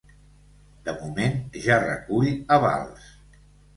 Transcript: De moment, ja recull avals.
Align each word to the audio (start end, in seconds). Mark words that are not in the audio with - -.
De 0.87 0.95
moment, 1.01 1.37
ja 1.67 1.77
recull 1.85 2.33
avals. 2.57 3.11